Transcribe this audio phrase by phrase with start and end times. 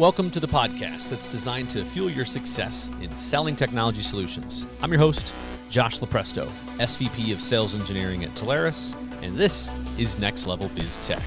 [0.00, 4.66] Welcome to the podcast that's designed to fuel your success in selling technology solutions.
[4.80, 5.34] I'm your host,
[5.68, 6.46] Josh Lupresto,
[6.78, 9.68] SVP of Sales Engineering at Telarus, and this
[9.98, 11.20] is Next Level Biz Tech.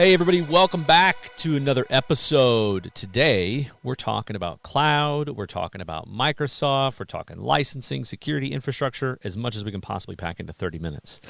[0.00, 2.90] Hey, everybody, welcome back to another episode.
[2.94, 9.36] Today, we're talking about cloud, we're talking about Microsoft, we're talking licensing, security, infrastructure, as
[9.36, 11.20] much as we can possibly pack into 30 minutes.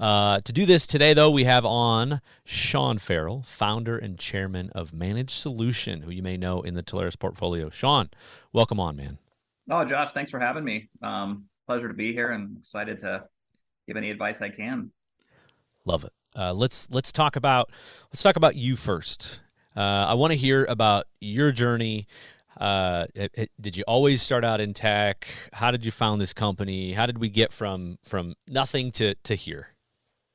[0.00, 4.94] Uh, to do this today, though, we have on Sean Ferrel, founder and chairman of
[4.94, 7.68] Managed Solution, who you may know in the Telarus portfolio.
[7.68, 8.08] Sean,
[8.54, 9.18] welcome on, man.
[9.68, 10.88] Oh, Josh, thanks for having me.
[11.02, 13.24] Um, pleasure to be here and excited to
[13.86, 14.92] give any advice I can.
[15.84, 16.12] Love it.
[16.36, 17.70] Uh, let's let's talk about
[18.10, 19.40] let's talk about you first.
[19.76, 22.06] Uh, I want to hear about your journey.
[22.58, 25.26] Uh, it, it, did you always start out in tech?
[25.52, 26.92] How did you found this company?
[26.92, 29.68] How did we get from from nothing to to here?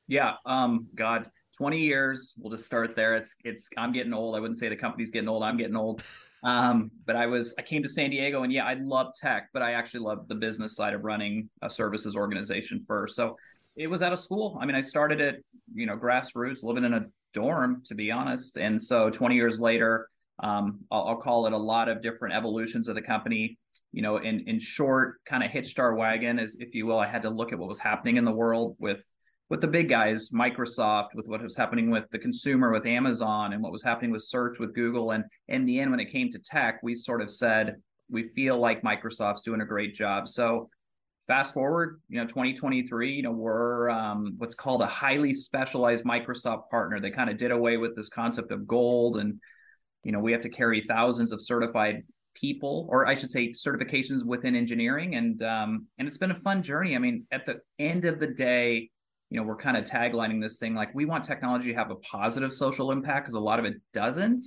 [0.08, 2.34] Yeah, um, God, twenty years.
[2.38, 3.14] We'll just start there.
[3.16, 3.68] It's it's.
[3.76, 4.36] I'm getting old.
[4.36, 5.42] I wouldn't say the company's getting old.
[5.42, 6.02] I'm getting old.
[6.42, 9.62] Um, but I was I came to San Diego, and yeah, I love tech, but
[9.62, 13.16] I actually love the business side of running a services organization first.
[13.16, 13.36] So
[13.80, 14.58] it was out of school.
[14.60, 15.42] I mean, I started it,
[15.74, 18.58] you know, grassroots, living in a dorm, to be honest.
[18.58, 20.06] And so 20 years later,
[20.42, 23.58] um, I'll, I'll, call it a lot of different evolutions of the company.
[23.92, 26.98] You know, in in short, kind of hitched our wagon, as if you will.
[26.98, 29.02] I had to look at what was happening in the world with
[29.48, 33.62] with the big guys, Microsoft, with what was happening with the consumer, with Amazon, and
[33.62, 35.10] what was happening with search, with Google.
[35.10, 37.76] And in the end, when it came to tech, we sort of said
[38.08, 40.28] we feel like Microsoft's doing a great job.
[40.28, 40.68] So
[41.30, 46.68] fast forward, you know, 2023, you know, we're um, what's called a highly specialized Microsoft
[46.68, 46.98] partner.
[46.98, 49.38] They kind of did away with this concept of gold, and
[50.02, 52.02] you know, we have to carry thousands of certified
[52.34, 56.64] people, or I should say, certifications within engineering, and um, and it's been a fun
[56.64, 56.96] journey.
[56.96, 58.90] I mean, at the end of the day,
[59.28, 61.96] you know, we're kind of taglining this thing like we want technology to have a
[61.96, 64.44] positive social impact because a lot of it doesn't.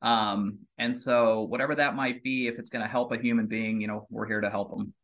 [0.00, 3.82] Um, and so whatever that might be, if it's going to help a human being,
[3.82, 4.94] you know, we're here to help them.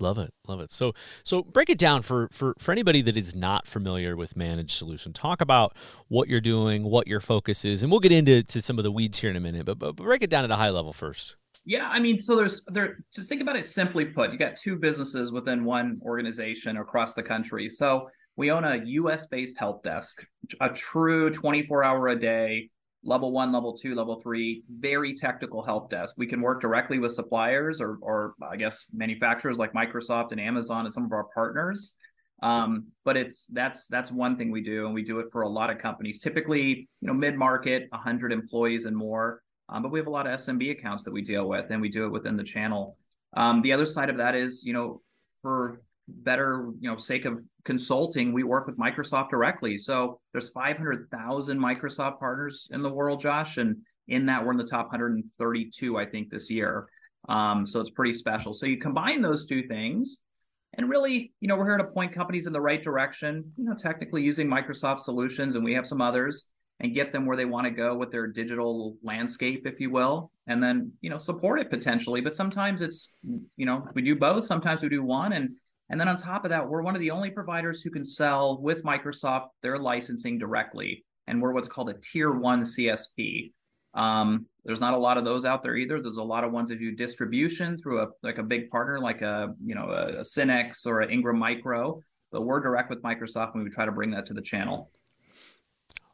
[0.00, 0.72] Love it, love it.
[0.72, 0.94] So,
[1.24, 5.12] so break it down for for for anybody that is not familiar with managed solution.
[5.12, 5.76] Talk about
[6.08, 8.90] what you're doing, what your focus is, and we'll get into to some of the
[8.90, 9.66] weeds here in a minute.
[9.66, 11.36] But, but break it down at a high level first.
[11.66, 12.98] Yeah, I mean, so there's there.
[13.14, 14.32] Just think about it simply put.
[14.32, 17.68] You got two businesses within one organization across the country.
[17.68, 19.26] So we own a U.S.
[19.26, 20.24] based help desk,
[20.60, 22.70] a true 24 hour a day
[23.02, 26.16] level one, level two, level three, very technical help desk.
[26.18, 30.84] We can work directly with suppliers or, or I guess manufacturers like Microsoft and Amazon
[30.84, 31.94] and some of our partners.
[32.42, 35.48] Um, but it's that's that's one thing we do, and we do it for a
[35.48, 36.20] lot of companies.
[36.20, 39.42] Typically, you know, mid market, 100 employees and more.
[39.68, 41.88] Um, but we have a lot of SMB accounts that we deal with, and we
[41.88, 42.96] do it within the channel.
[43.34, 45.00] Um, the other side of that is, you know,
[45.42, 45.82] for
[46.16, 49.78] better, you know, sake of consulting, we work with Microsoft directly.
[49.78, 53.76] So there's 500,000 Microsoft partners in the world, Josh, and
[54.08, 56.88] in that we're in the top 132, I think, this year.
[57.28, 58.52] Um, so it's pretty special.
[58.52, 60.18] So you combine those two things,
[60.74, 63.52] and really, you know, we're here to point companies in the right direction.
[63.56, 66.46] You know, technically using Microsoft solutions, and we have some others,
[66.80, 70.30] and get them where they want to go with their digital landscape, if you will,
[70.46, 72.20] and then you know support it potentially.
[72.20, 73.12] But sometimes it's,
[73.56, 74.44] you know, we do both.
[74.44, 75.50] Sometimes we do one, and
[75.90, 78.60] and then on top of that, we're one of the only providers who can sell
[78.62, 81.04] with Microsoft their licensing directly.
[81.26, 83.52] And we're what's called a tier one CSP.
[83.94, 86.00] Um, there's not a lot of those out there either.
[86.00, 89.20] There's a lot of ones that do distribution through a like a big partner like
[89.20, 92.00] a you know a, a Synnex or an Ingram Micro,
[92.30, 94.90] but we're direct with Microsoft and we try to bring that to the channel.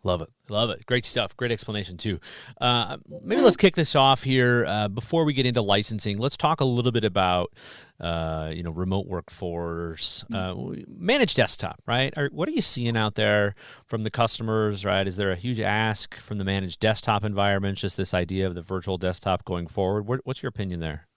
[0.06, 0.28] Love it.
[0.48, 0.86] Love it.
[0.86, 1.36] Great stuff.
[1.36, 2.20] Great explanation, too.
[2.60, 4.64] Uh, maybe let's kick this off here.
[4.64, 7.52] Uh, before we get into licensing, let's talk a little bit about,
[7.98, 10.54] uh, you know, remote workforce, uh,
[10.86, 12.14] managed desktop, right?
[12.30, 15.08] what are you seeing out there from the customers, right?
[15.08, 18.62] Is there a huge ask from the managed desktop environments, just this idea of the
[18.62, 20.04] virtual desktop going forward?
[20.22, 21.08] what's your opinion there?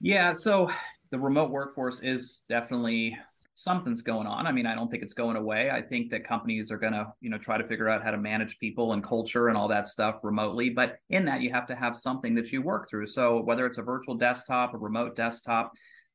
[0.00, 0.70] Yeah, so
[1.10, 3.18] the remote workforce is definitely
[3.54, 4.46] something's going on.
[4.46, 5.70] I mean, I don't think it's going away.
[5.70, 8.18] I think that companies are going to, you know, try to figure out how to
[8.18, 10.70] manage people and culture and all that stuff remotely.
[10.70, 13.06] But in that, you have to have something that you work through.
[13.06, 15.72] So whether it's a virtual desktop, a remote desktop,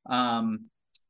[0.10, 0.66] um,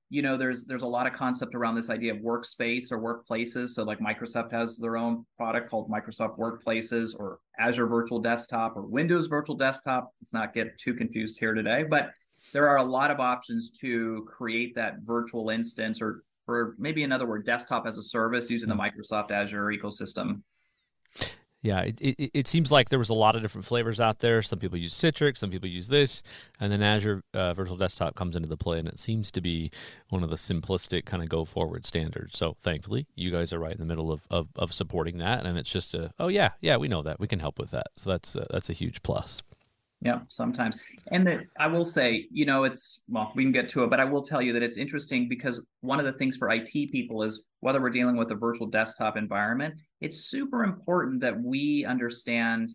[0.10, 3.70] you know, there's there's a lot of concept around this idea of workspace or workplaces.
[3.70, 8.84] So like Microsoft has their own product called Microsoft Workplaces or Azure Virtual Desktop or
[8.84, 10.12] Windows Virtual Desktop.
[10.22, 12.12] Let's not get too confused here today, but
[12.54, 17.26] there are a lot of options to create that virtual instance or or maybe another
[17.26, 18.82] word desktop as a service using the hmm.
[18.82, 20.42] microsoft azure ecosystem
[21.64, 24.42] Yeah, it, it, it, seems like there was a lot of different flavors out there.
[24.44, 26.22] Some people use Citrix, some people use this,
[26.60, 29.72] and then Azure uh, Virtual Desktop comes into the play, and it seems to be
[30.10, 32.38] one of the simplistic kind of go forward standards.
[32.38, 35.58] So thankfully, you guys are right in the middle of, of, of supporting that, and
[35.58, 37.88] it's just a oh yeah yeah we know that we can help with that.
[37.96, 39.42] So that's a, that's a huge plus.
[40.02, 40.76] Yeah, sometimes.
[41.12, 44.00] And that I will say, you know, it's well, we can get to it, but
[44.00, 47.24] I will tell you that it's interesting because one of the things for IT people
[47.24, 52.70] is whether we're dealing with a virtual desktop environment, it's super important that we understand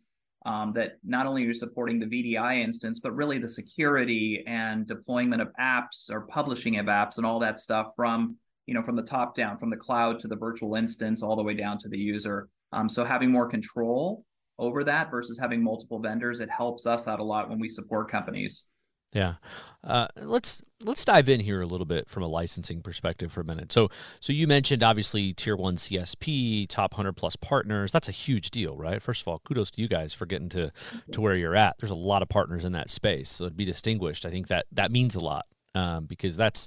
[0.45, 4.87] um, that not only you're you supporting the VDI instance, but really the security and
[4.89, 8.37] deployment of apps or publishing of apps and all that stuff from
[8.67, 11.43] you know from the top down, from the cloud to the virtual instance, all the
[11.43, 12.49] way down to the user.
[12.73, 14.25] Um, so having more control
[14.63, 18.11] over that versus having multiple vendors, it helps us out a lot when we support
[18.11, 18.69] companies.
[19.13, 19.35] Yeah,
[19.85, 23.45] uh, let's let's dive in here a little bit from a licensing perspective for a
[23.45, 23.71] minute.
[23.71, 27.93] So, so you mentioned obviously tier one CSP, top hundred plus partners.
[27.93, 29.03] That's a huge deal, right?
[29.03, 30.73] First of all, kudos to you guys for getting to
[31.11, 31.77] to where you're at.
[31.79, 34.65] There's a lot of partners in that space, so to be distinguished, I think that
[34.73, 35.45] that means a lot
[35.75, 36.67] um, because that's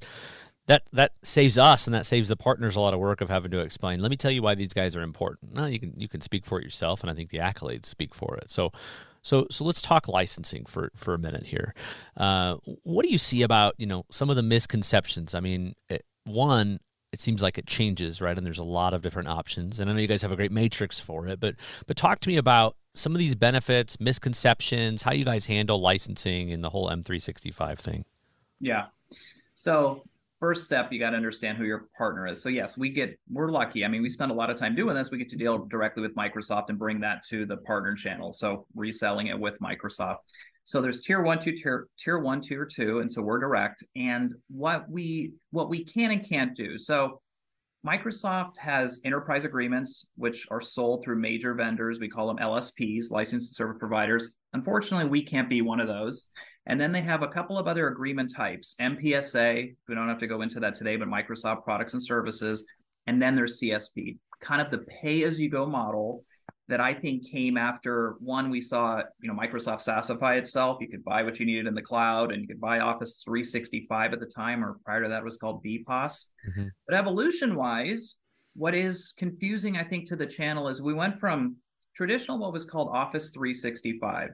[0.67, 3.51] that that saves us and that saves the partners a lot of work of having
[3.51, 3.99] to explain.
[3.99, 5.53] Let me tell you why these guys are important.
[5.53, 8.15] No, you can you can speak for it yourself, and I think the accolades speak
[8.15, 8.49] for it.
[8.49, 8.71] So,
[9.21, 11.73] so so let's talk licensing for for a minute here.
[12.17, 15.35] Uh, what do you see about you know some of the misconceptions?
[15.35, 16.79] I mean, it, one,
[17.13, 18.35] it seems like it changes, right?
[18.35, 19.79] And there's a lot of different options.
[19.79, 22.29] And I know you guys have a great matrix for it, but but talk to
[22.29, 26.89] me about some of these benefits, misconceptions, how you guys handle licensing and the whole
[26.89, 28.05] M365 thing.
[28.59, 28.85] Yeah.
[29.53, 30.03] So
[30.39, 32.41] first step you got to understand who your partner is.
[32.41, 33.85] So yes we get we're lucky.
[33.85, 35.11] I mean we spend a lot of time doing this.
[35.11, 38.33] We get to deal directly with microsoft and bring that to the partner channel.
[38.33, 40.17] So reselling it with microsoft.
[40.63, 43.83] So there's tier one two tier tier one tier two and so we're direct.
[43.95, 47.21] And what we what we can and can't do so
[47.85, 51.99] Microsoft has enterprise agreements, which are sold through major vendors.
[51.99, 54.33] We call them LSPs, licensed service providers.
[54.55, 56.29] Unfortunately, we can't be one of those.
[56.65, 60.27] And then they have a couple of other agreement types MPSA, we don't have to
[60.27, 62.65] go into that today, but Microsoft products and services.
[63.05, 66.23] And then there's CSP, kind of the pay as you go model
[66.69, 70.77] that I think came after one, we saw, you know, Microsoft SaaSify itself.
[70.79, 74.13] You could buy what you needed in the cloud and you could buy Office 365
[74.13, 76.29] at the time, or prior to that was called BPOS.
[76.49, 76.67] Mm-hmm.
[76.87, 78.15] But evolution wise,
[78.55, 81.57] what is confusing, I think, to the channel is we went from
[81.93, 84.29] traditional, what was called Office 365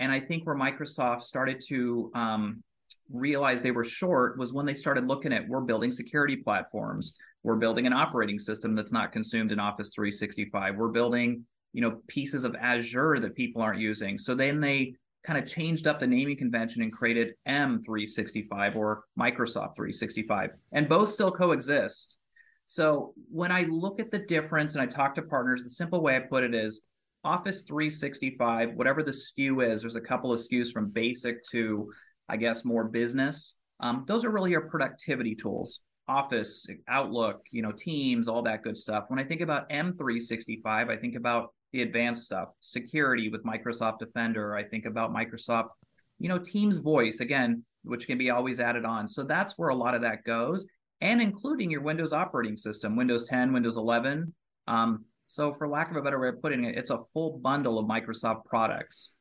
[0.00, 2.62] and I think where Microsoft started to um,
[3.12, 7.56] realize they were short was when they started looking at we're building security platforms, we're
[7.56, 12.44] building an operating system that's not consumed in Office 365, we're building you know pieces
[12.44, 14.18] of Azure that people aren't using.
[14.18, 14.94] So then they
[15.24, 21.12] kind of changed up the naming convention and created M365 or Microsoft 365, and both
[21.12, 22.16] still coexist.
[22.64, 26.16] So when I look at the difference and I talk to partners, the simple way
[26.16, 26.80] I put it is
[27.24, 31.92] Office 365, whatever the SKU is, there's a couple of SKUs from basic to,
[32.28, 33.56] I guess, more business.
[33.80, 35.80] Um, those are really your productivity tools.
[36.08, 39.04] Office, Outlook, you know, Teams, all that good stuff.
[39.08, 44.56] When I think about M365, I think about the advanced stuff, security with Microsoft Defender.
[44.56, 45.68] I think about Microsoft,
[46.18, 49.08] you know, Teams Voice again, which can be always added on.
[49.08, 50.66] So that's where a lot of that goes,
[51.00, 54.34] and including your Windows operating system, Windows 10, Windows 11.
[54.66, 57.78] Um, so, for lack of a better way of putting it, it's a full bundle
[57.78, 59.14] of Microsoft products.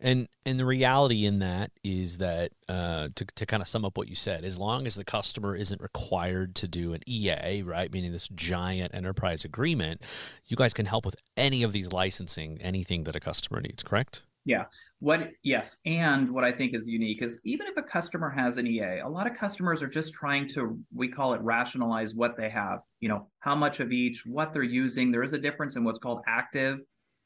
[0.00, 3.96] And and the reality in that is that uh, to to kind of sum up
[3.96, 7.92] what you said, as long as the customer isn't required to do an EA, right,
[7.92, 10.02] meaning this giant enterprise agreement,
[10.48, 13.84] you guys can help with any of these licensing, anything that a customer needs.
[13.84, 14.24] Correct?
[14.44, 14.64] Yeah.
[15.00, 18.66] What yes, and what I think is unique is even if a customer has an
[18.66, 22.50] EA, a lot of customers are just trying to we call it rationalize what they
[22.50, 22.80] have.
[23.00, 25.10] You know, how much of each, what they're using.
[25.10, 26.80] There is a difference in what's called active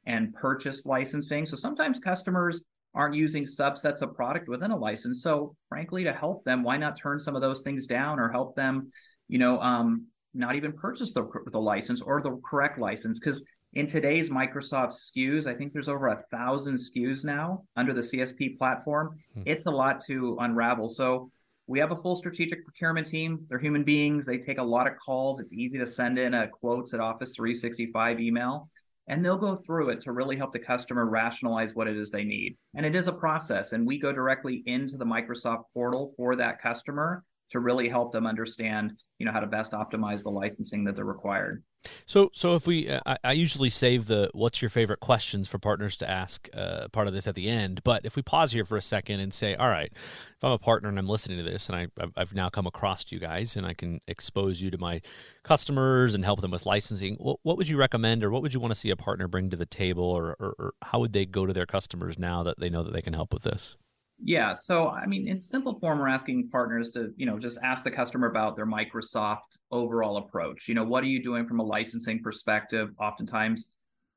[0.06, 1.46] and purchased licensing.
[1.46, 5.22] So sometimes customers aren't using subsets of product within a license.
[5.22, 8.54] So frankly, to help them, why not turn some of those things down or help
[8.54, 8.92] them,
[9.28, 13.18] you know, um, not even purchase the, the license or the correct license?
[13.18, 13.44] Because
[13.74, 18.56] in today's Microsoft SKUs, I think there's over a thousand SKUs now under the CSP
[18.56, 19.18] platform.
[19.34, 19.42] Hmm.
[19.46, 20.88] It's a lot to unravel.
[20.88, 21.30] So
[21.66, 23.46] we have a full strategic procurement team.
[23.48, 24.26] They're human beings.
[24.26, 25.40] They take a lot of calls.
[25.40, 28.68] It's easy to send in a quotes at Office 365 email,
[29.08, 32.24] and they'll go through it to really help the customer rationalize what it is they
[32.24, 32.56] need.
[32.76, 33.72] And it is a process.
[33.72, 38.26] And we go directly into the Microsoft portal for that customer to really help them
[38.26, 41.62] understand, you know, how to best optimize the licensing that they're required.
[42.06, 45.58] So, so if we, uh, I, I, usually save the "What's your favorite questions" for
[45.58, 47.82] partners to ask uh, part of this at the end.
[47.84, 50.58] But if we pause here for a second and say, "All right, if I'm a
[50.58, 53.66] partner and I'm listening to this, and I, I've now come across you guys, and
[53.66, 55.02] I can expose you to my
[55.42, 58.60] customers and help them with licensing, what, what would you recommend, or what would you
[58.60, 61.26] want to see a partner bring to the table, or, or, or how would they
[61.26, 63.76] go to their customers now that they know that they can help with this?"
[64.26, 64.54] Yeah.
[64.54, 67.90] So, I mean, in simple form, we're asking partners to, you know, just ask the
[67.90, 70.66] customer about their Microsoft overall approach.
[70.66, 72.88] You know, what are you doing from a licensing perspective?
[72.98, 73.66] Oftentimes,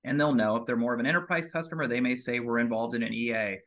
[0.05, 2.95] and they'll know if they're more of an enterprise customer, they may say we're involved
[2.95, 3.57] in an EA.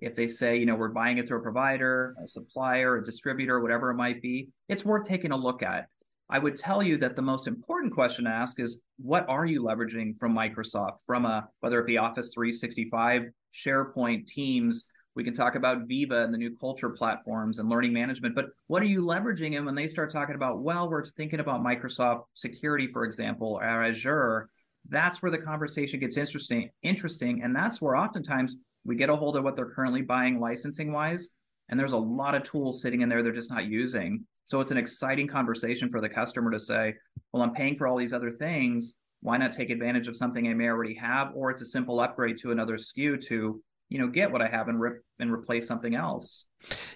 [0.00, 3.60] If they say, you know, we're buying it through a provider, a supplier, a distributor,
[3.60, 5.88] whatever it might be, it's worth taking a look at.
[6.28, 9.62] I would tell you that the most important question to ask is what are you
[9.62, 14.86] leveraging from Microsoft, from a whether it be Office 365, SharePoint, Teams,
[15.16, 18.82] we can talk about Viva and the new culture platforms and learning management, but what
[18.82, 19.56] are you leveraging?
[19.56, 23.64] And when they start talking about, well, we're thinking about Microsoft security, for example, or
[23.64, 24.50] Azure,
[24.88, 26.68] that's where the conversation gets interesting.
[26.82, 30.92] Interesting, and that's where oftentimes we get a hold of what they're currently buying licensing
[30.92, 31.30] wise,
[31.70, 34.24] and there's a lot of tools sitting in there they're just not using.
[34.44, 36.94] So it's an exciting conversation for the customer to say,
[37.32, 38.94] well, I'm paying for all these other things.
[39.22, 41.32] Why not take advantage of something I may already have?
[41.34, 44.68] Or it's a simple upgrade to another SKU to you know get what I have
[44.68, 46.46] and rip and replace something else.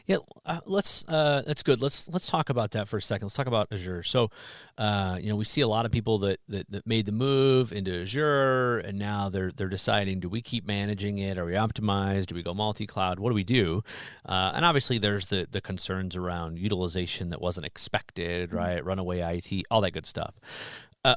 [0.06, 1.04] Yeah, uh, let's.
[1.06, 1.80] Uh, that's good.
[1.80, 3.26] Let's let's talk about that for a second.
[3.26, 4.02] Let's talk about Azure.
[4.02, 4.30] So,
[4.76, 7.72] uh, you know, we see a lot of people that, that that made the move
[7.72, 11.38] into Azure, and now they're they're deciding: do we keep managing it?
[11.38, 12.26] Are we optimized?
[12.26, 13.20] Do we go multi-cloud?
[13.20, 13.82] What do we do?
[14.26, 18.58] Uh, and obviously, there's the the concerns around utilization that wasn't expected, mm-hmm.
[18.58, 18.84] right?
[18.84, 20.34] Runaway IT, all that good stuff.
[21.04, 21.14] Uh,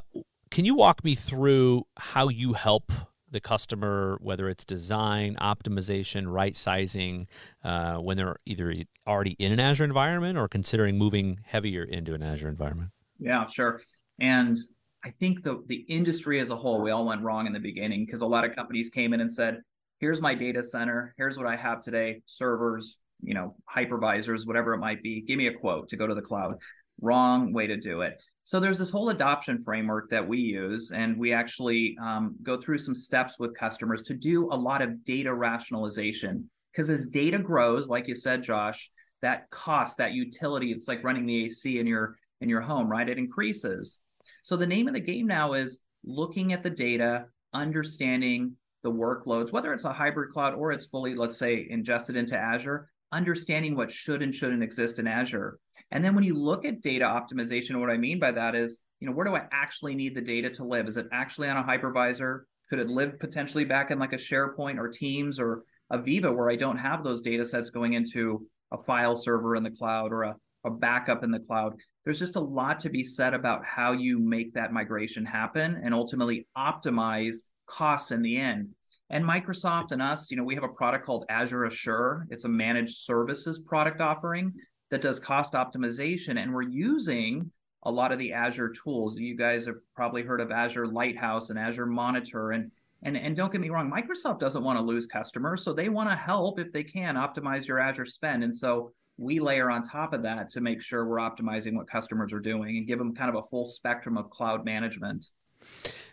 [0.52, 2.92] can you walk me through how you help
[3.34, 7.28] the customer, whether it's design, optimization, right sizing,
[7.64, 8.74] uh, when they're either
[9.06, 12.92] already in an Azure environment or considering moving heavier into an Azure environment?
[13.20, 13.82] Yeah, sure.
[14.20, 14.58] And
[15.04, 18.06] I think the the industry as a whole, we all went wrong in the beginning
[18.06, 19.60] because a lot of companies came in and said,
[20.00, 21.14] "Here's my data center.
[21.18, 25.22] Here's what I have today: servers, you know, hypervisors, whatever it might be.
[25.22, 26.56] Give me a quote to go to the cloud."
[27.02, 28.22] Wrong way to do it.
[28.46, 32.80] So there's this whole adoption framework that we use, and we actually um, go through
[32.80, 36.50] some steps with customers to do a lot of data rationalization.
[36.72, 41.26] Because as data grows, like you said, Josh, that cost, that utility, it's like running
[41.26, 43.08] the AC in your in your home, right?
[43.08, 44.02] It increases.
[44.42, 49.54] So the name of the game now is looking at the data, understanding the workloads,
[49.54, 53.92] whether it's a hybrid cloud or it's fully, let's say, ingested into Azure, understanding what
[53.92, 55.60] should and shouldn't exist in Azure.
[55.92, 59.08] And then when you look at data optimization, what I mean by that is, you
[59.08, 60.88] know, where do I actually need the data to live?
[60.88, 62.42] Is it actually on a hypervisor?
[62.70, 66.56] Could it live potentially back in like a SharePoint or Teams or Aviva where I
[66.56, 70.36] don't have those data sets going into a file server in the cloud or a,
[70.66, 71.76] a backup in the cloud?
[72.04, 75.94] There's just a lot to be said about how you make that migration happen and
[75.94, 77.36] ultimately optimize
[77.68, 78.70] costs in the end.
[79.14, 82.26] And Microsoft and us, you know, we have a product called Azure Assure.
[82.32, 84.52] It's a managed services product offering
[84.90, 86.42] that does cost optimization.
[86.42, 87.52] And we're using
[87.84, 89.16] a lot of the Azure tools.
[89.16, 92.54] You guys have probably heard of Azure Lighthouse and Azure Monitor.
[92.54, 92.72] And
[93.04, 95.64] and, and don't get me wrong, Microsoft doesn't want to lose customers.
[95.64, 98.44] So they want to help if they can optimize your Azure spend.
[98.44, 102.34] And so we layer on top of that to make sure we're optimizing what customers
[102.34, 105.28] are doing and give them kind of a full spectrum of cloud management.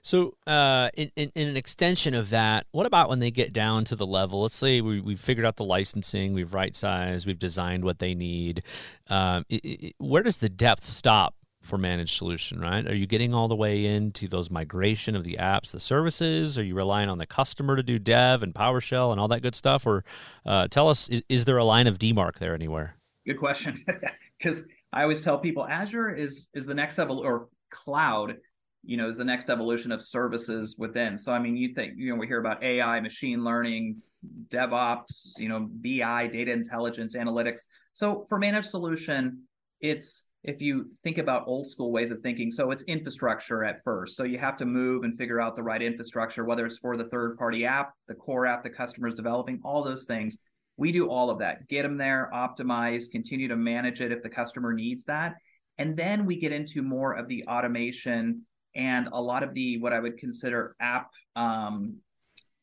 [0.03, 3.85] So, uh, in, in, in, an extension of that, what about when they get down
[3.85, 4.43] to the level?
[4.43, 8.15] Let's say we, we've figured out the licensing, we've right sized, we've designed what they
[8.15, 8.63] need.
[9.09, 12.87] Um, it, it, where does the depth stop for managed solution, right?
[12.87, 16.59] Are you getting all the way into those migration of the apps, the services?
[16.59, 19.55] Are you relying on the customer to do dev and PowerShell and all that good
[19.55, 19.87] stuff?
[19.87, 20.05] Or
[20.47, 22.97] uh, tell us, is, is there a line of demark there anywhere?
[23.27, 23.77] Good question.
[24.39, 28.39] Because I always tell people Azure is is the next level or cloud
[28.83, 31.17] you know, is the next evolution of services within.
[31.17, 34.03] So, I mean, you think, you know, we hear about AI, machine learning,
[34.49, 37.63] DevOps, you know, BI, data intelligence, analytics.
[37.93, 39.43] So, for managed solution,
[39.81, 44.17] it's if you think about old school ways of thinking, so it's infrastructure at first.
[44.17, 47.09] So, you have to move and figure out the right infrastructure, whether it's for the
[47.09, 50.39] third party app, the core app the customer is developing, all those things.
[50.77, 54.31] We do all of that, get them there, optimize, continue to manage it if the
[54.31, 55.35] customer needs that.
[55.77, 59.93] And then we get into more of the automation and a lot of the what
[59.93, 61.97] I would consider app um,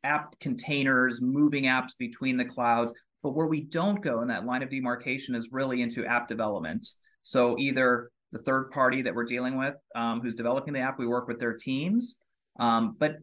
[0.03, 2.93] app containers, moving apps between the clouds.
[3.23, 6.87] But where we don't go in that line of demarcation is really into app development.
[7.23, 11.07] So either the third party that we're dealing with, um, who's developing the app, we
[11.07, 12.15] work with their teams.
[12.59, 13.17] Um, but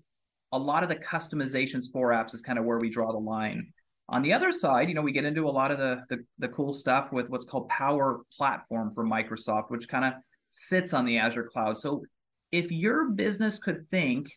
[0.53, 3.73] a lot of the customizations for apps is kind of where we draw the line.
[4.09, 6.49] On the other side, you know, we get into a lot of the, the, the
[6.49, 10.13] cool stuff with what's called Power Platform for Microsoft, which kind of
[10.51, 11.79] sits on the Azure cloud.
[11.79, 12.03] So
[12.55, 14.31] if your business could think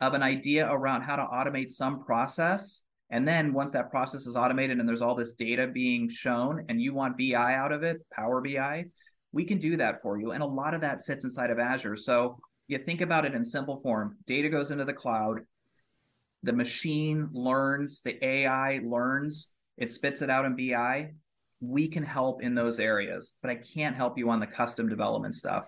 [0.00, 4.36] of an idea around how to automate some process, and then once that process is
[4.36, 7.98] automated and there's all this data being shown and you want BI out of it,
[8.10, 8.86] Power BI,
[9.32, 10.30] we can do that for you.
[10.30, 11.96] And a lot of that sits inside of Azure.
[11.96, 15.40] So you think about it in simple form data goes into the cloud,
[16.42, 21.10] the machine learns, the AI learns, it spits it out in BI.
[21.60, 25.34] We can help in those areas, but I can't help you on the custom development
[25.34, 25.66] stuff.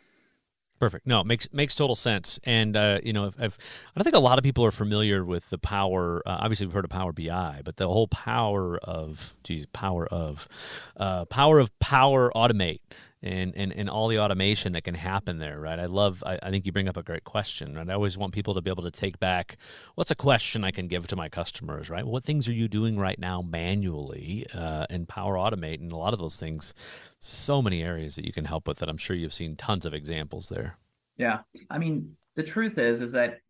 [0.80, 1.06] Perfect.
[1.06, 2.40] No, makes makes total sense.
[2.44, 3.58] And uh, you know, I've, I've,
[3.94, 6.22] I don't think a lot of people are familiar with the power.
[6.25, 10.49] Uh, obviously, we've heard of Power BI, but the whole power of, geez, power of,
[10.96, 12.80] uh, power of Power Automate
[13.22, 15.78] and, and, and all the automation that can happen there, right?
[15.78, 17.88] I love, I, I think you bring up a great question, right?
[17.88, 19.56] I always want people to be able to take back
[19.94, 22.06] what's a question I can give to my customers, right?
[22.06, 26.14] What things are you doing right now manually uh, and Power Automate and a lot
[26.14, 26.72] of those things,
[27.18, 29.92] so many areas that you can help with that I'm sure you've seen tons of
[29.92, 30.78] examples there.
[31.18, 31.40] Yeah.
[31.68, 33.40] I mean, the truth is, is that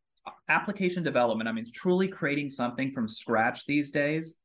[0.48, 4.39] application development, I mean, truly creating something from scratch these days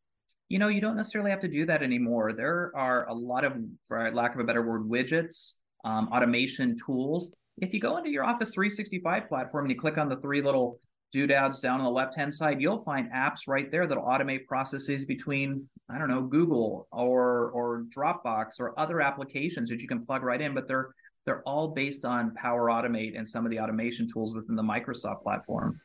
[0.49, 2.33] you know, you don't necessarily have to do that anymore.
[2.33, 3.53] There are a lot of,
[3.87, 7.33] for lack of a better word, widgets, um, automation tools.
[7.57, 10.79] If you go into your Office 365 platform and you click on the three little
[11.11, 15.05] doodads down on the left hand side, you'll find apps right there that'll automate processes
[15.05, 20.23] between, I don't know, Google or or Dropbox or other applications that you can plug
[20.23, 20.53] right in.
[20.53, 20.93] But they're
[21.25, 25.23] they're all based on Power Automate and some of the automation tools within the Microsoft
[25.23, 25.79] platform.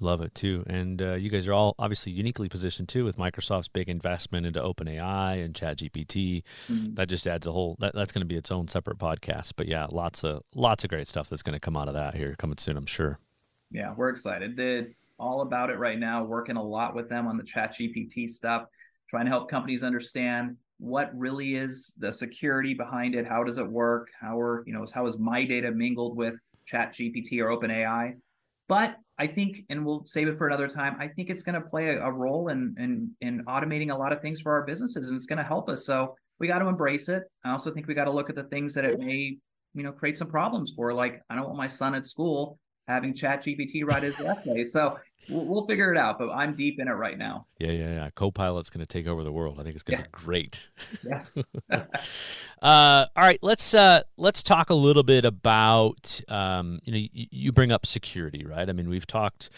[0.00, 0.64] Love it too.
[0.66, 4.60] And uh, you guys are all obviously uniquely positioned too with Microsoft's big investment into
[4.60, 6.42] OpenAI and ChatGPT.
[6.68, 6.94] Mm-hmm.
[6.94, 7.76] That just adds a whole.
[7.80, 9.52] That, that's going to be its own separate podcast.
[9.56, 12.14] But yeah, lots of lots of great stuff that's going to come out of that
[12.14, 12.76] here coming soon.
[12.76, 13.18] I'm sure.
[13.70, 14.56] Yeah, we're excited.
[14.56, 14.88] They're
[15.18, 16.24] all about it right now.
[16.24, 18.66] Working a lot with them on the ChatGPT stuff,
[19.08, 23.26] trying to help companies understand what really is the security behind it.
[23.26, 24.08] How does it work?
[24.20, 26.34] How are you know how is my data mingled with
[26.70, 28.16] ChatGPT or OpenAI?
[28.68, 30.96] But I think, and we'll save it for another time.
[30.98, 34.12] I think it's going to play a, a, role in, in in automating a lot
[34.12, 35.86] of things for our businesses, and it's going to help us.
[35.86, 37.22] So we got to embrace it.
[37.44, 39.38] I also think we got to look at the things that it may,
[39.74, 40.92] you know, create some problems for.
[40.92, 42.58] Like I don't want my son at school
[42.88, 44.64] having Chat GPT write his essay.
[44.64, 46.18] So we'll, we'll, figure it out.
[46.18, 47.46] But I'm deep in it right now.
[47.58, 48.10] Yeah, yeah, yeah.
[48.10, 49.58] Copilot's going to take over the world.
[49.60, 50.18] I think it's going to yeah.
[50.18, 50.70] be great.
[51.04, 51.38] Yes.
[51.70, 51.86] uh,
[52.62, 57.52] all right, let's uh, let's talk a little bit about um, you know you, you
[57.52, 58.68] bring up security, right?
[58.68, 59.50] I mean, we've talked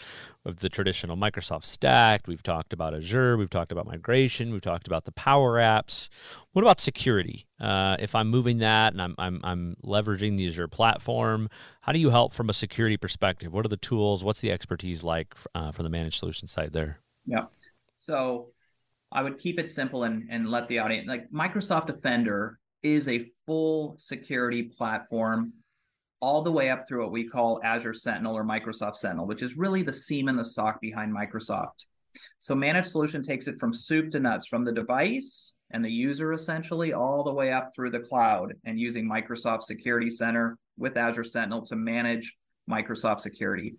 [0.45, 2.27] of the traditional Microsoft stack.
[2.27, 3.37] We've talked about Azure.
[3.37, 4.51] We've talked about migration.
[4.51, 6.09] We've talked about the Power Apps.
[6.53, 7.45] What about security?
[7.59, 11.49] Uh, if I'm moving that and I'm, I'm, I'm leveraging the Azure platform,
[11.81, 13.53] how do you help from a security perspective?
[13.53, 14.23] What are the tools?
[14.23, 16.99] What's the expertise like uh, from the managed solution side there?
[17.25, 17.45] Yeah.
[17.97, 18.49] So
[19.11, 23.25] I would keep it simple and, and let the audience like Microsoft Defender is a
[23.45, 25.53] full security platform
[26.21, 29.57] all the way up through what we call Azure Sentinel or Microsoft Sentinel, which is
[29.57, 31.85] really the SIEM in the SOC behind Microsoft.
[32.39, 36.33] So managed solution takes it from soup to nuts, from the device and the user
[36.33, 41.23] essentially all the way up through the cloud and using Microsoft Security Center with Azure
[41.23, 42.35] Sentinel to manage
[42.69, 43.75] Microsoft security.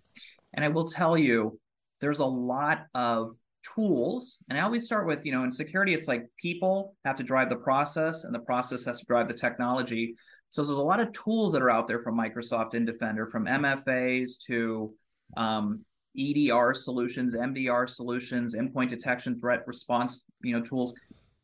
[0.53, 1.59] And I will tell you,
[1.99, 3.31] there's a lot of
[3.75, 4.39] tools.
[4.49, 7.49] And I always start with, you know, in security, it's like people have to drive
[7.49, 10.15] the process and the process has to drive the technology.
[10.49, 13.45] So there's a lot of tools that are out there from Microsoft in Defender, from
[13.45, 14.93] MFAs to
[15.37, 15.85] um,
[16.17, 20.93] EDR solutions, MDR solutions, endpoint detection, threat response, you know, tools.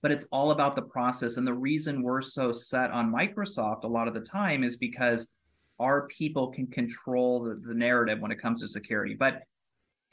[0.01, 1.37] But it's all about the process.
[1.37, 5.27] And the reason we're so set on Microsoft a lot of the time is because
[5.79, 9.15] our people can control the, the narrative when it comes to security.
[9.15, 9.43] But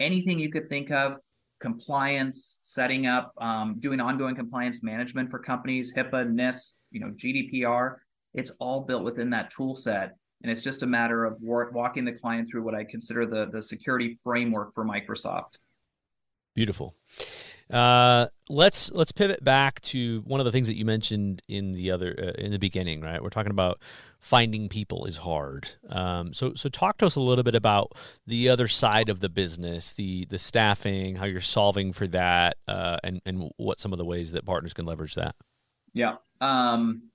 [0.00, 1.16] anything you could think of,
[1.60, 7.96] compliance, setting up, um, doing ongoing compliance management for companies, HIPAA, NIST, you know, GDPR
[8.34, 10.16] it's all built within that tool set.
[10.42, 13.62] And it's just a matter of walking the client through what I consider the, the
[13.62, 15.56] security framework for Microsoft.
[16.54, 16.94] Beautiful.
[17.70, 21.90] Uh, let's let's pivot back to one of the things that you mentioned in the
[21.90, 23.22] other uh, in the beginning, right?
[23.22, 23.80] We're talking about
[24.24, 25.68] finding people is hard.
[25.90, 27.92] Um, so so talk to us a little bit about
[28.26, 32.96] the other side of the business, the the staffing, how you're solving for that, uh,
[33.04, 35.36] and and what some of the ways that partners can leverage that.
[35.92, 36.16] Yeah.
[36.40, 37.10] Um,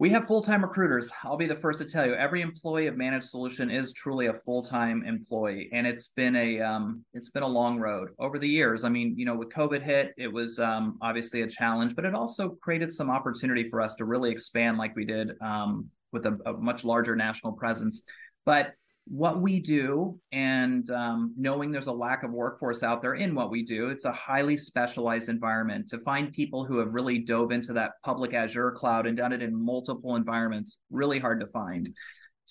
[0.00, 1.10] we have full-time recruiters.
[1.24, 4.32] I'll be the first to tell you, every employee of Managed Solution is truly a
[4.32, 8.84] full-time employee, and it's been a um, it's been a long road over the years.
[8.84, 12.14] I mean, you know, with COVID hit, it was um, obviously a challenge, but it
[12.14, 16.38] also created some opportunity for us to really expand, like we did um, with a,
[16.46, 18.02] a much larger national presence.
[18.46, 18.74] But
[19.10, 23.50] what we do and um, knowing there's a lack of workforce out there in what
[23.50, 25.88] we do it's a highly specialized environment.
[25.88, 29.42] To find people who have really dove into that public azure cloud and done it
[29.42, 31.88] in multiple environments really hard to find.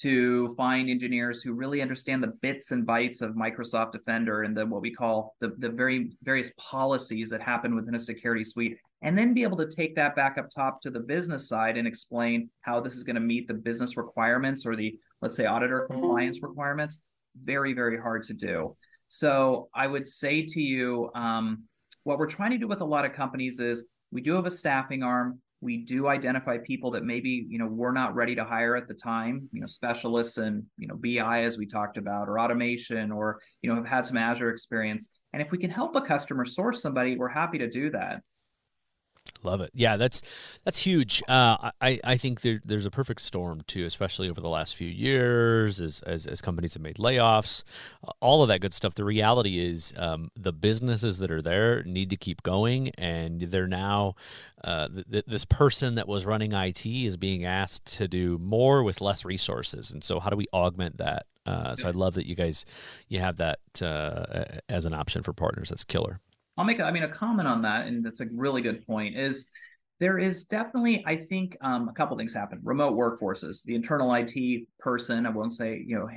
[0.01, 4.81] To find engineers who really understand the bits and bytes of microsoft defender and what
[4.81, 9.33] we call the, the very various policies that happen within a security suite and then
[9.33, 12.79] be able to take that back up top to the business side and explain how
[12.79, 15.99] this is going to meet the business requirements or the let's say auditor mm-hmm.
[15.99, 16.99] compliance requirements
[17.43, 18.75] very very hard to do.
[19.07, 21.63] So i would say to you um,
[22.03, 24.51] what we're trying to do with a lot of companies is we do have a
[24.51, 25.41] staffing arm.
[25.59, 28.93] We do identify people that maybe you know we're not ready to hire at the
[28.93, 33.39] time you know specialists and you know bi as we talked about or automation or
[33.61, 35.09] you know have had some azure experience.
[35.33, 38.21] And if we can help a customer source somebody we're happy to do that
[39.43, 39.71] Love it.
[39.73, 40.21] Yeah, that's
[40.63, 41.21] that's huge.
[41.27, 44.87] Uh, I I think there, there's a perfect storm too, especially over the last few
[44.87, 47.63] years, as as, as companies have made layoffs,
[48.19, 48.95] all of that good stuff.
[48.95, 53.67] The reality is, um, the businesses that are there need to keep going, and they're
[53.67, 54.15] now
[54.63, 58.83] uh, th- th- this person that was running IT is being asked to do more
[58.83, 61.25] with less resources, and so how do we augment that?
[61.45, 62.65] Uh, so I love that you guys
[63.07, 65.69] you have that uh, as an option for partners.
[65.69, 66.19] That's killer.
[66.57, 69.17] I'll make, a, I mean, a comment on that, and that's a really good point.
[69.17, 69.51] Is
[69.99, 72.59] there is definitely, I think, um, a couple things happen.
[72.63, 76.07] Remote workforces, the internal IT person, I won't say you know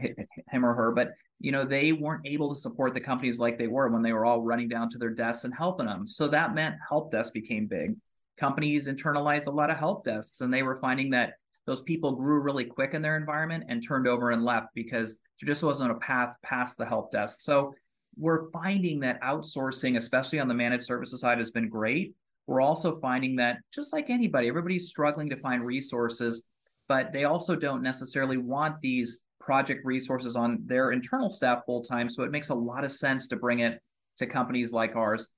[0.51, 3.69] him or her, but you know they weren't able to support the companies like they
[3.69, 6.07] were when they were all running down to their desks and helping them.
[6.07, 7.97] So that meant help desk became big.
[8.39, 11.35] Companies internalized a lot of help desks, and they were finding that
[11.67, 15.47] those people grew really quick in their environment and turned over and left because there
[15.47, 17.39] just wasn't a path past the help desk.
[17.41, 17.75] So
[18.17, 22.15] we're finding that outsourcing, especially on the managed services side, has been great.
[22.47, 26.45] We're also finding that just like anybody, everybody's struggling to find resources,
[26.89, 32.11] but they also don't necessarily want these project resources on their internal staff full time.
[32.11, 33.81] So it makes a lot of sense to bring it
[34.19, 35.29] to companies like ours.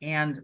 [0.00, 0.38] And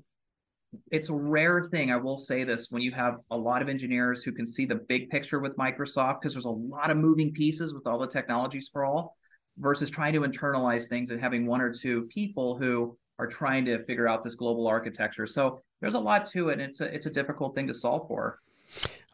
[0.92, 4.22] it's a rare thing, I will say this, when you have a lot of engineers
[4.22, 7.72] who can see the big picture with Microsoft, because there's a lot of moving pieces
[7.72, 9.16] with all the technology sprawl
[9.58, 13.82] versus trying to internalize things and having one or two people who are trying to
[13.84, 15.26] figure out this global architecture.
[15.26, 16.54] So there's a lot to it.
[16.54, 18.40] And it's a it's a difficult thing to solve for.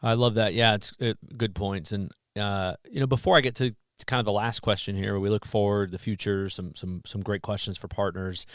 [0.03, 0.53] I love that.
[0.53, 1.91] Yeah, it's it, good points.
[1.91, 3.73] And uh, you know, before I get to
[4.05, 6.49] kind of the last question here, we look forward the future.
[6.49, 8.45] Some some some great questions for partners.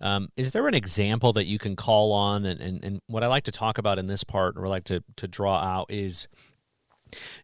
[0.00, 2.44] Um, is there an example that you can call on?
[2.44, 5.02] And, and and what I like to talk about in this part, or like to
[5.16, 6.28] to draw out, is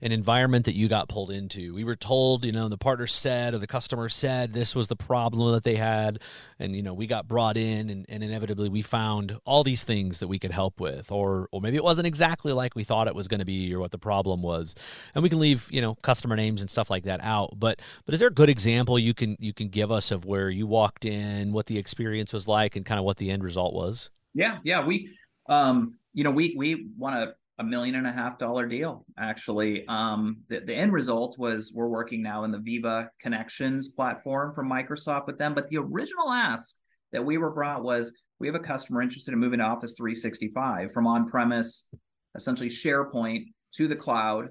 [0.01, 1.75] an environment that you got pulled into.
[1.75, 4.97] We were told, you know, the partner said or the customer said this was the
[4.97, 6.19] problem that they had.
[6.59, 10.19] And, you know, we got brought in and, and inevitably we found all these things
[10.19, 11.13] that we could help with.
[11.13, 13.81] Or or maybe it wasn't exactly like we thought it was going to be or
[13.81, 14.75] what the problem was.
[15.15, 17.59] And we can leave, you know, customer names and stuff like that out.
[17.59, 20.51] But but is there a good example you can you can give us of where
[20.51, 23.75] you walked in, what the experience was like and kind of what the end result
[23.75, 24.11] was?
[24.35, 24.85] Yeah, yeah.
[24.85, 25.11] We
[25.49, 29.87] um, you know, we we want to a million and a half dollar deal actually.
[29.89, 34.69] Um, the, the end result was we're working now in the viva connections platform from
[34.69, 35.55] microsoft with them.
[35.55, 36.75] But the original ask
[37.13, 40.93] that we were brought was we have a customer interested in moving to office 365
[40.93, 41.89] from on-premise
[42.35, 44.49] essentially sharepoint to the cloud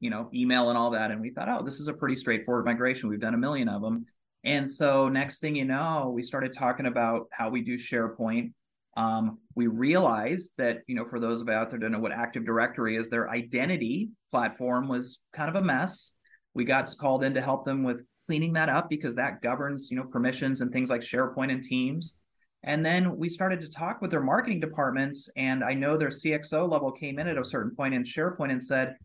[0.00, 1.10] you know email and all that.
[1.10, 3.10] And we thought oh this is a pretty straightforward migration.
[3.10, 4.06] We've done a million of them
[4.44, 8.52] and so next thing you know we started talking about how we do sharepoint
[8.98, 12.10] um, we realized that, you know, for those of you out there don't know what
[12.10, 16.14] Active Directory is, their identity platform was kind of a mess.
[16.52, 19.96] We got called in to help them with cleaning that up because that governs, you
[19.96, 22.18] know, permissions and things like SharePoint and Teams.
[22.64, 25.30] And then we started to talk with their marketing departments.
[25.36, 28.62] And I know their CXO level came in at a certain point in SharePoint and
[28.62, 28.96] said,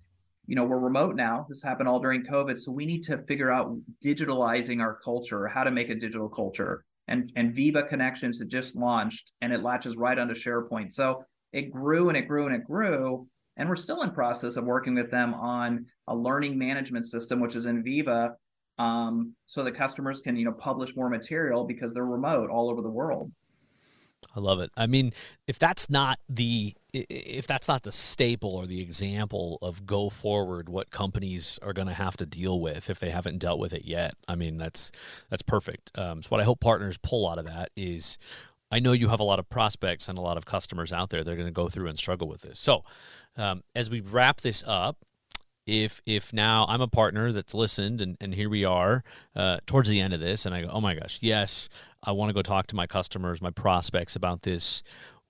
[0.47, 1.45] you know, we're remote now.
[1.47, 2.57] This happened all during COVID.
[2.57, 6.83] So we need to figure out digitalizing our culture, how to make a digital culture
[7.07, 10.91] and and Viva Connections had just launched, and it latches right onto SharePoint.
[10.91, 14.65] So it grew and it grew and it grew, and we're still in process of
[14.65, 18.35] working with them on a learning management system, which is in Viva,
[18.77, 22.81] um, so the customers can you know publish more material because they're remote all over
[22.81, 23.31] the world.
[24.35, 24.71] I love it.
[24.75, 25.13] I mean,
[25.47, 30.69] if that's not the if that's not the staple or the example of go forward
[30.69, 33.83] what companies are going to have to deal with if they haven't dealt with it
[33.83, 34.91] yet i mean that's
[35.31, 38.19] that's perfect um, so what i hope partners pull out of that is
[38.71, 41.23] i know you have a lot of prospects and a lot of customers out there
[41.23, 42.83] that are going to go through and struggle with this so
[43.37, 44.97] um, as we wrap this up
[45.65, 49.03] if if now I'm a partner that's listened and, and here we are
[49.35, 51.69] uh, towards the end of this and I go, oh my gosh, yes,
[52.03, 54.83] I want to go talk to my customers, my prospects about this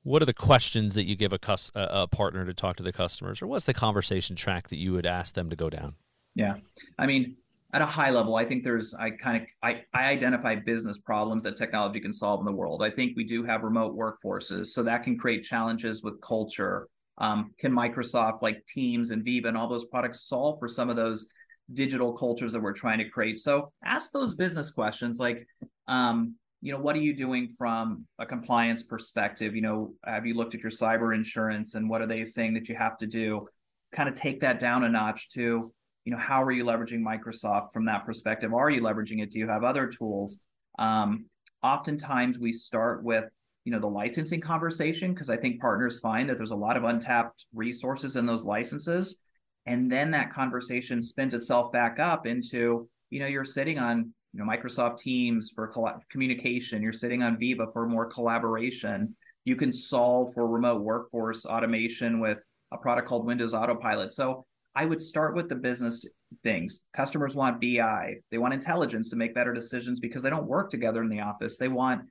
[0.05, 2.91] what are the questions that you give a, cus- a partner to talk to the
[2.91, 5.95] customers or what's the conversation track that you would ask them to go down
[6.35, 6.55] yeah
[6.99, 7.37] i mean
[7.73, 11.43] at a high level, I think there's I kind of I, I identify business problems
[11.43, 12.83] that technology can solve in the world.
[12.83, 16.87] I think we do have remote workforces, so that can create challenges with culture.
[17.17, 20.95] Um, can Microsoft like Teams and Viva and all those products solve for some of
[20.95, 21.29] those
[21.73, 23.39] digital cultures that we're trying to create?
[23.39, 25.47] So ask those business questions like,
[25.87, 29.53] um, you know, what are you doing from a compliance perspective?
[29.53, 32.69] You know, have you looked at your cyber insurance and what are they saying that
[32.69, 33.47] you have to do?
[33.91, 35.73] Kind of take that down a notch to
[36.05, 39.39] you know how are you leveraging microsoft from that perspective are you leveraging it do
[39.39, 40.39] you have other tools
[40.79, 41.25] um,
[41.61, 43.25] oftentimes we start with
[43.63, 46.83] you know the licensing conversation because i think partners find that there's a lot of
[46.83, 49.17] untapped resources in those licenses
[49.65, 54.39] and then that conversation spins itself back up into you know you're sitting on you
[54.39, 59.15] know microsoft teams for coll- communication you're sitting on viva for more collaboration
[59.45, 62.39] you can solve for remote workforce automation with
[62.71, 66.05] a product called windows autopilot so I would start with the business
[66.43, 66.81] things.
[66.95, 71.03] Customers want BI, they want intelligence to make better decisions because they don't work together
[71.03, 71.57] in the office.
[71.57, 72.01] They want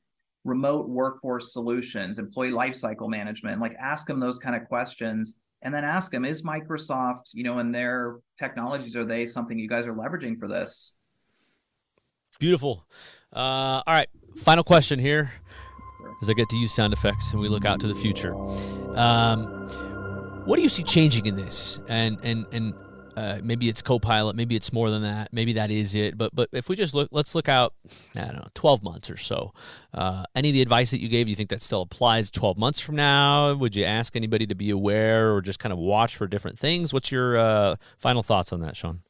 [0.45, 3.61] remote workforce solutions, employee lifecycle management.
[3.61, 7.59] Like ask them those kind of questions and then ask them, is Microsoft, you know,
[7.59, 10.97] and their technologies, are they something you guys are leveraging for this?
[12.42, 12.85] Beautiful.
[13.33, 13.38] Uh,
[13.87, 14.09] all right.
[14.38, 15.31] Final question here
[16.22, 18.35] as I get to use sound effects and we look out to the future.
[18.96, 19.44] Um,
[20.44, 21.78] what do you see changing in this?
[21.88, 22.74] And and and
[23.16, 26.18] uh, maybe it's Copilot, maybe it's more than that, maybe that is it.
[26.18, 27.74] But but if we just look, let's look out,
[28.16, 29.55] I don't know, twelve months or so.
[29.94, 32.81] Uh, any of the advice that you gave, you think that still applies twelve months
[32.81, 33.55] from now?
[33.55, 36.92] Would you ask anybody to be aware or just kind of watch for different things?
[36.92, 39.02] What's your uh, final thoughts on that, Sean?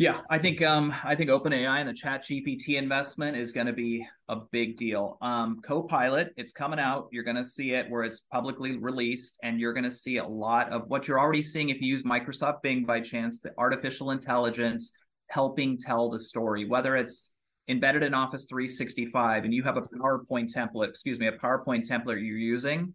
[0.00, 3.74] Yeah, I think um, I think OpenAI and the Chat GPT investment is going to
[3.74, 5.18] be a big deal.
[5.20, 7.08] Um, Copilot, it's coming out.
[7.12, 10.26] You're going to see it where it's publicly released, and you're going to see a
[10.26, 14.12] lot of what you're already seeing if you use Microsoft Bing by chance, the artificial
[14.12, 14.94] intelligence
[15.26, 17.28] helping tell the story, whether it's
[17.68, 22.24] embedded in Office 365 and you have a PowerPoint template, excuse me, a PowerPoint template
[22.26, 22.94] you're using,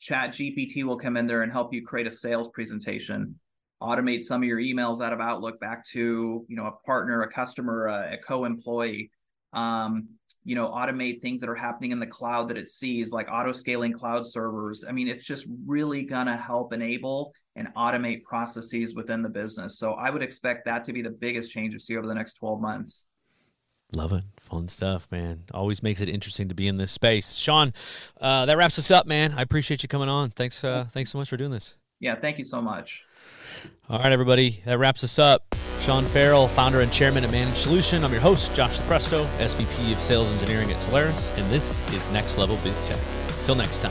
[0.00, 3.38] Chat GPT will come in there and help you create a sales presentation
[3.80, 7.32] automate some of your emails out of Outlook back to you know a partner, a
[7.32, 9.10] customer, a, a co-employee.
[9.52, 10.08] Um,
[10.44, 13.52] you know, automate things that are happening in the cloud that it sees, like auto
[13.52, 14.84] scaling cloud servers.
[14.88, 19.78] I mean, it's just really gonna help enable and automate processes within the business.
[19.78, 22.34] So I would expect that to be the biggest change we see over the next
[22.34, 23.04] 12 months.
[23.92, 24.24] Love it.
[24.40, 25.44] Fun stuff, man.
[25.52, 27.34] Always makes it interesting to be in this space.
[27.34, 27.74] Sean,
[28.20, 29.34] uh, that wraps us up, man.
[29.36, 30.30] I appreciate you coming on.
[30.30, 31.76] Thanks, uh, thanks so much for doing this.
[31.98, 33.04] Yeah, thank you so much.
[33.88, 35.54] All right, everybody, that wraps us up.
[35.80, 38.04] Sean Ferrel, founder and chairman at Managed Solution.
[38.04, 42.38] I'm your host, Josh Lupresto, SVP of Sales Engineering at Telarus, and this is Next
[42.38, 43.00] Level Biz Tech.
[43.46, 43.90] Till next time.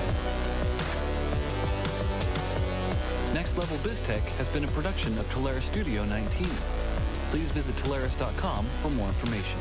[3.34, 6.46] Next Level Biz Tech has been a production of Telarus Studio 19.
[7.30, 9.60] Please visit Telarus.com for more information.